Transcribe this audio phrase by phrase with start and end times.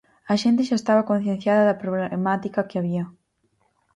[0.31, 3.03] A xente xa estaba concienciada da problemática que había.